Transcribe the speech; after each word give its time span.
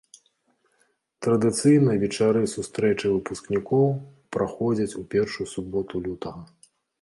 Традыцыйна 1.25 1.93
вечары 2.03 2.41
сустрэчы 2.55 3.11
выпускнікоў 3.15 3.85
праходзяць 4.37 4.97
у 5.03 5.05
першую 5.13 5.47
суботу 5.53 5.93
лютага. 6.09 6.41